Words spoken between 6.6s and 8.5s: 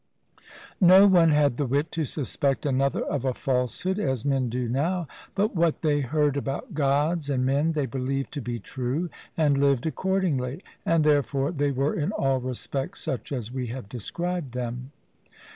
Gods and men they believed to